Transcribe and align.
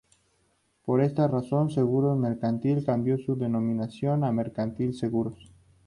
Por 0.83 0.99
esta 1.01 1.27
razón, 1.27 1.69
Seguros 1.69 2.17
Mercantil 2.17 2.83
cambió 2.83 3.19
su 3.19 3.35
denominación 3.35 4.23
a 4.23 4.31
Mercantil 4.31 4.95
Seguros. 4.95 5.51